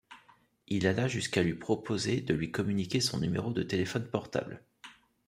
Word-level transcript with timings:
Il 0.67 0.87
alla 0.87 1.07
jusqu’à 1.07 1.43
lui 1.43 1.53
proposer 1.53 2.21
de 2.21 2.33
lui 2.33 2.49
communiquer 2.49 2.99
son 3.01 3.19
numéro 3.19 3.53
de 3.53 3.61
téléphone 3.61 4.09
portable. 4.09 4.63